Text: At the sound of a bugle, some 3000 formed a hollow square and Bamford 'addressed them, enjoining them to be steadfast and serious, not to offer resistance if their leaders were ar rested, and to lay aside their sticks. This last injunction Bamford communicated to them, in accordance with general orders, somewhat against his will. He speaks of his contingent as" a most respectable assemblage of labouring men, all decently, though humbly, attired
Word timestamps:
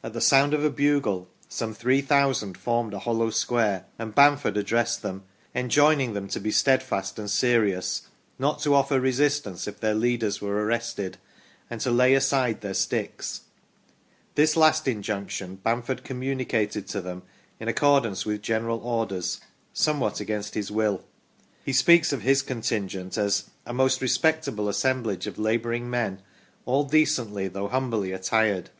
At 0.00 0.12
the 0.12 0.20
sound 0.20 0.54
of 0.54 0.62
a 0.62 0.70
bugle, 0.70 1.26
some 1.48 1.74
3000 1.74 2.56
formed 2.56 2.94
a 2.94 3.00
hollow 3.00 3.30
square 3.30 3.86
and 3.98 4.14
Bamford 4.14 4.56
'addressed 4.56 5.02
them, 5.02 5.24
enjoining 5.56 6.12
them 6.12 6.28
to 6.28 6.38
be 6.38 6.52
steadfast 6.52 7.18
and 7.18 7.28
serious, 7.28 8.02
not 8.38 8.60
to 8.60 8.76
offer 8.76 9.00
resistance 9.00 9.66
if 9.66 9.80
their 9.80 9.96
leaders 9.96 10.40
were 10.40 10.60
ar 10.60 10.66
rested, 10.66 11.16
and 11.68 11.80
to 11.80 11.90
lay 11.90 12.14
aside 12.14 12.60
their 12.60 12.74
sticks. 12.74 13.40
This 14.36 14.56
last 14.56 14.86
injunction 14.86 15.56
Bamford 15.56 16.04
communicated 16.04 16.86
to 16.90 17.00
them, 17.00 17.24
in 17.58 17.66
accordance 17.66 18.24
with 18.24 18.42
general 18.42 18.78
orders, 18.84 19.40
somewhat 19.74 20.20
against 20.20 20.54
his 20.54 20.70
will. 20.70 21.02
He 21.64 21.72
speaks 21.72 22.12
of 22.12 22.22
his 22.22 22.40
contingent 22.40 23.18
as" 23.18 23.50
a 23.66 23.74
most 23.74 24.00
respectable 24.00 24.68
assemblage 24.68 25.26
of 25.26 25.40
labouring 25.40 25.90
men, 25.90 26.22
all 26.66 26.84
decently, 26.84 27.48
though 27.48 27.66
humbly, 27.66 28.12
attired 28.12 28.70